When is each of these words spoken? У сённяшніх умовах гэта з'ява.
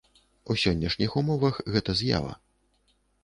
У 0.53 0.55
сённяшніх 0.61 1.17
умовах 1.21 1.59
гэта 1.77 1.91
з'ява. 2.01 2.33